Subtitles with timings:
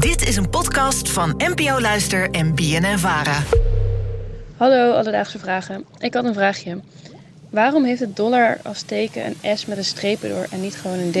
[0.00, 3.42] Dit is een podcast van NPO Luister en BNN Vara.
[4.56, 5.84] Hallo Alledaagse Vragen.
[5.98, 6.80] Ik had een vraagje.
[7.50, 10.98] Waarom heeft het dollar als teken een S met een streep erdoor en niet gewoon
[10.98, 11.16] een D?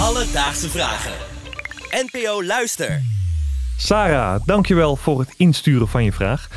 [0.00, 1.12] Alledaagse Vragen.
[1.90, 3.02] NPO Luister.
[3.78, 6.48] Sarah, dankjewel voor het insturen van je vraag.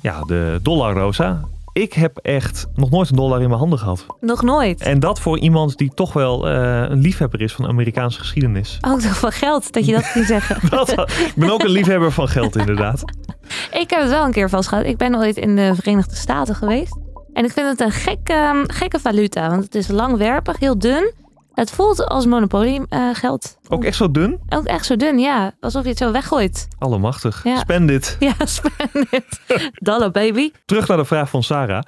[0.00, 1.40] Ja, de dollar, Rosa.
[1.72, 4.06] Ik heb echt nog nooit een dollar in mijn handen gehad.
[4.20, 4.80] Nog nooit.
[4.80, 8.78] En dat voor iemand die toch wel eh, een liefhebber is van Amerikaanse geschiedenis.
[8.80, 10.58] Ook nog van geld, dat je dat kunt zeggen.
[10.76, 13.02] Dat, ik ben ook een liefhebber van geld, inderdaad.
[13.72, 14.84] ik heb het wel een keer vastgehad.
[14.84, 16.98] Ik ben ooit in de Verenigde Staten geweest.
[17.32, 19.48] En ik vind het een gekke, gekke valuta.
[19.48, 21.12] Want het is langwerpig, heel dun.
[21.54, 23.58] Het voelt als monopolie uh, geld.
[23.68, 24.40] Ook echt zo dun?
[24.48, 25.52] Ook echt zo dun, ja.
[25.60, 26.68] Alsof je het zo weggooit.
[26.78, 27.44] Allemachtig.
[27.44, 27.58] Ja.
[27.58, 28.16] Spend it.
[28.30, 29.40] Ja, spend it.
[29.88, 30.50] Dollar baby.
[30.64, 31.82] Terug naar de vraag van Sarah.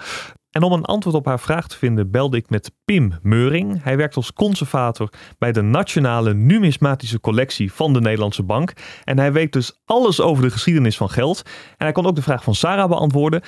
[0.52, 3.82] En om een antwoord op haar vraag te vinden belde ik met Pim Meuring.
[3.82, 5.08] Hij werkt als conservator
[5.38, 8.72] bij de Nationale Numismatische Collectie van de Nederlandse Bank.
[9.04, 11.42] En hij weet dus alles over de geschiedenis van geld.
[11.44, 13.42] En hij kon ook de vraag van Sarah beantwoorden.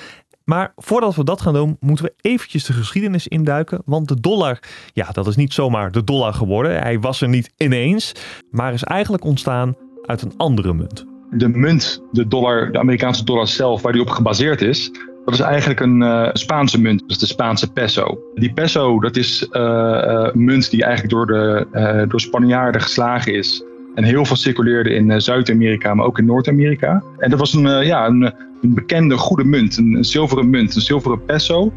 [0.45, 3.81] Maar voordat we dat gaan doen, moeten we eventjes de geschiedenis induiken.
[3.85, 4.59] Want de dollar,
[4.93, 6.81] ja, dat is niet zomaar de dollar geworden.
[6.81, 8.11] Hij was er niet ineens,
[8.51, 11.05] maar is eigenlijk ontstaan uit een andere munt.
[11.29, 14.91] De munt, de dollar, de Amerikaanse dollar zelf, waar die op gebaseerd is,
[15.25, 18.19] dat is eigenlijk een uh, Spaanse munt, dus de Spaanse peso.
[18.33, 23.63] Die peso, dat is uh, uh, munt die eigenlijk door de door Spanjaarden geslagen is.
[23.95, 27.03] En heel veel circuleerde in Zuid-Amerika, maar ook in Noord-Amerika.
[27.17, 31.73] En dat was een, ja, een, bekende goede munt, een, zilveren munt, een zilveren peso.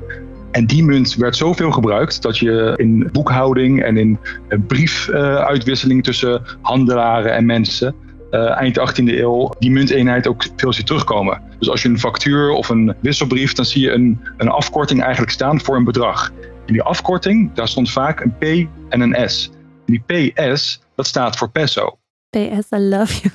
[0.50, 4.18] En die munt werd zoveel gebruikt dat je in boekhouding en in
[4.66, 7.94] briefuitwisseling tussen handelaren en mensen
[8.30, 11.42] uh, eind 18e eeuw die munteenheid ook veel ziet terugkomen.
[11.58, 15.32] Dus als je een factuur of een wisselbrief, dan zie je een, een afkorting eigenlijk
[15.32, 16.32] staan voor een bedrag.
[16.66, 19.50] En die afkorting, daar stond vaak een P en een S.
[19.86, 21.97] Die PS, dat staat voor peso.
[22.30, 23.32] PS, I love you.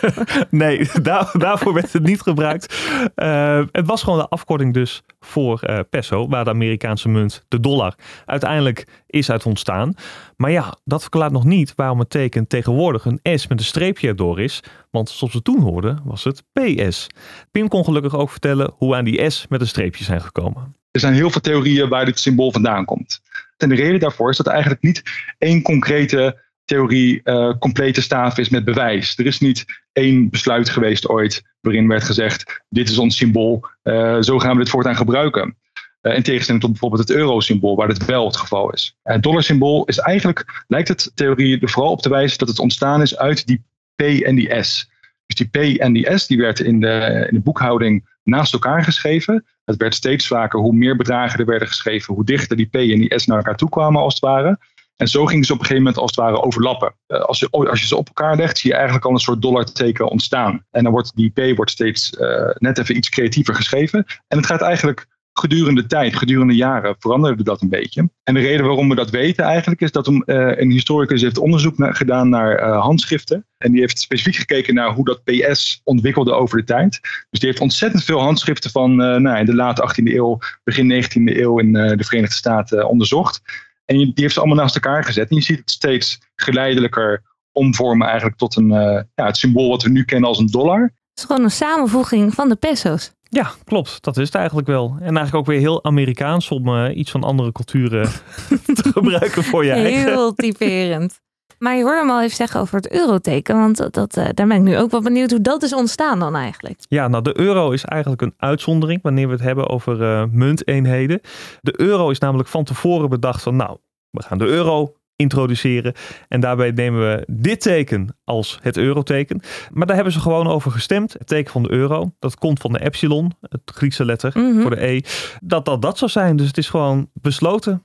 [0.50, 2.74] nee, daar, daarvoor werd het niet gebruikt.
[3.16, 7.60] Uh, het was gewoon de afkorting dus voor uh, peso, waar de Amerikaanse munt, de
[7.60, 9.94] dollar, uiteindelijk is uit ontstaan.
[10.36, 14.08] Maar ja, dat verklaart nog niet waarom het teken tegenwoordig een S met een streepje
[14.08, 14.60] erdoor is.
[14.90, 17.06] Want zoals we toen hoorden, was het PS.
[17.50, 20.76] Pim kon gelukkig ook vertellen hoe aan die S met een streepje zijn gekomen.
[20.90, 23.20] Er zijn heel veel theorieën waar dit symbool vandaan komt.
[23.56, 25.02] En de reden daarvoor is dat er eigenlijk niet
[25.38, 29.18] één concrete theorie uh, complete staaf is met bewijs.
[29.18, 34.16] Er is niet één besluit geweest ooit waarin werd gezegd: dit is ons symbool, uh,
[34.20, 35.56] zo gaan we dit voortaan gebruiken.
[36.02, 38.96] Uh, in tegenstelling tot bijvoorbeeld het euro-symbool, waar dit wel het geval is.
[39.02, 43.02] Het dollarsymbool is eigenlijk, lijkt het theorie er vooral op te wijzen dat het ontstaan
[43.02, 43.62] is uit die
[43.96, 44.90] P en die S.
[45.26, 48.84] Dus die P en die S die werd in de, in de boekhouding naast elkaar
[48.84, 49.44] geschreven.
[49.64, 52.98] Het werd steeds vaker, hoe meer bedragen er werden geschreven, hoe dichter die P en
[52.98, 54.58] die S naar elkaar toe kwamen als het ware.
[54.96, 56.94] En zo gingen ze op een gegeven moment als het ware overlappen.
[57.08, 59.42] Uh, als, je, als je ze op elkaar legt, zie je eigenlijk al een soort
[59.42, 60.64] dollarteken ontstaan.
[60.70, 64.04] En dan wordt die P wordt steeds uh, net even iets creatiever geschreven.
[64.28, 68.10] En het gaat eigenlijk gedurende tijd, gedurende jaren, veranderde dat een beetje.
[68.22, 71.38] En de reden waarom we dat weten eigenlijk is dat een, uh, een historicus heeft
[71.38, 73.46] onderzoek gedaan naar handschriften.
[73.58, 77.00] En die heeft specifiek gekeken naar hoe dat PS ontwikkelde over de tijd.
[77.30, 81.36] Dus die heeft ontzettend veel handschriften van nou, in de late 18e eeuw, begin 19e
[81.36, 83.42] eeuw in de Verenigde Staten onderzocht.
[83.84, 85.30] En die heeft ze allemaal naast elkaar gezet.
[85.30, 87.22] En je ziet het steeds geleidelijker
[87.52, 90.82] omvormen eigenlijk tot een, uh, ja, het symbool wat we nu kennen als een dollar.
[90.82, 93.12] Het is gewoon een samenvoeging van de peso's.
[93.22, 94.02] Ja, klopt.
[94.02, 94.88] Dat is het eigenlijk wel.
[94.98, 98.04] En eigenlijk ook weer heel Amerikaans om uh, iets van andere culturen
[98.82, 100.10] te gebruiken voor je eigen.
[100.10, 101.20] Heel typerend.
[101.58, 104.46] Maar je hoorde hem al even zeggen over het euroteken, want dat, dat, uh, daar
[104.46, 106.80] ben ik nu ook wel benieuwd hoe dat is ontstaan dan eigenlijk.
[106.88, 111.20] Ja, nou de euro is eigenlijk een uitzondering wanneer we het hebben over uh, munteenheden.
[111.60, 113.76] De euro is namelijk van tevoren bedacht van nou,
[114.10, 115.92] we gaan de euro introduceren
[116.28, 119.40] en daarbij nemen we dit teken als het euroteken.
[119.72, 121.12] Maar daar hebben ze gewoon over gestemd.
[121.12, 124.60] Het teken van de euro, dat komt van de epsilon, het Griekse letter mm -hmm.
[124.60, 125.00] voor de E.
[125.40, 127.82] Dat dat dat zou zijn, dus het is gewoon besloten.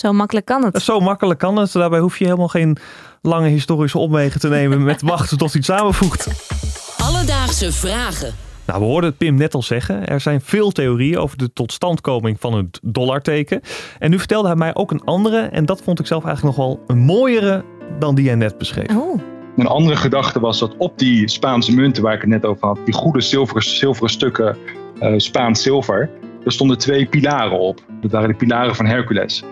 [0.00, 0.82] Zo makkelijk kan het.
[0.82, 1.72] Zo makkelijk kan het.
[1.72, 2.76] Daarbij hoef je helemaal geen
[3.22, 6.28] lange historische omwegen te nemen met wachten tot iets samenvoegt.
[6.98, 8.34] Alledaagse vragen.
[8.66, 10.06] Nou, we hoorden het Pim net al zeggen.
[10.06, 13.60] Er zijn veel theorieën over de totstandkoming van het dollarteken.
[13.98, 15.40] En nu vertelde hij mij ook een andere.
[15.40, 17.64] En dat vond ik zelf eigenlijk nog wel een mooiere
[17.98, 18.96] dan die hij net beschreef.
[18.96, 19.20] Oh.
[19.56, 22.78] Een andere gedachte was dat op die Spaanse munten waar ik het net over had,
[22.84, 24.56] die goede zilveren, zilveren stukken
[25.02, 26.10] uh, Spaans zilver,
[26.44, 27.80] er stonden twee pilaren op.
[28.00, 29.44] Dat waren de pilaren van Hercules.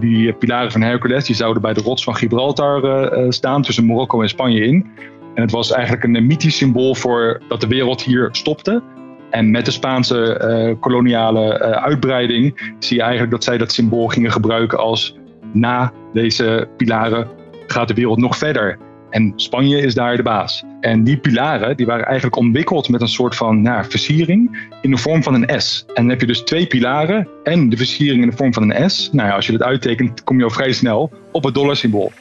[0.00, 4.22] Die pilaren van Hercules die zouden bij de rots van Gibraltar uh, staan tussen Marokko
[4.22, 4.86] en Spanje in.
[5.34, 8.82] En het was eigenlijk een mythisch symbool voor dat de wereld hier stopte.
[9.30, 14.78] En met de Spaanse koloniale uitbreiding zie je eigenlijk dat zij dat symbool gingen gebruiken
[14.78, 15.16] als
[15.52, 17.28] na deze pilaren
[17.66, 18.78] gaat de wereld nog verder.
[19.14, 20.64] En Spanje is daar de baas.
[20.80, 24.96] En die pilaren die waren eigenlijk omwikkeld met een soort van nou, versiering in de
[24.96, 25.84] vorm van een S.
[25.86, 28.90] En dan heb je dus twee pilaren en de versiering in de vorm van een
[28.90, 29.10] S.
[29.12, 32.12] Nou ja, als je dat uittekent, kom je al vrij snel op het dollarsymbool.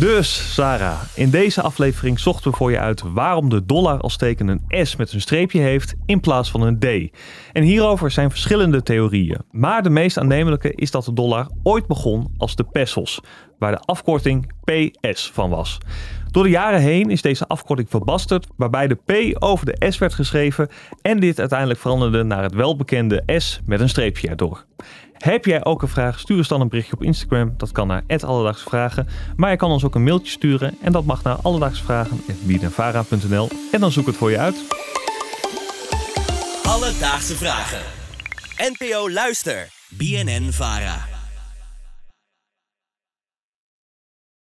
[0.00, 4.48] Dus, Sarah, in deze aflevering zochten we voor je uit waarom de dollar als teken
[4.48, 7.16] een S met een streepje heeft in plaats van een D.
[7.52, 9.38] En hierover zijn verschillende theorieën.
[9.50, 13.20] Maar de meest aannemelijke is dat de dollar ooit begon als de pesos,
[13.60, 15.78] waar de afkorting PS van was.
[16.30, 19.12] Door de jaren heen is deze afkorting verbasterd, waarbij de P
[19.42, 20.68] over de S werd geschreven
[21.02, 24.64] en dit uiteindelijk veranderde naar het welbekende S met een streepje erdoor.
[25.12, 26.18] Heb jij ook een vraag?
[26.18, 27.54] Stuur ons dan een berichtje op Instagram.
[27.56, 29.08] Dat kan naar Alledaagse Vragen.
[29.36, 30.76] Maar je kan ons ook een mailtje sturen.
[30.82, 34.56] En dat mag naar alledaagsvragen.bnvara.nl En dan zoek het voor je uit.
[36.62, 37.80] Alledaagse Vragen.
[38.56, 39.68] NPO Luister.
[39.88, 41.09] BNN Vara.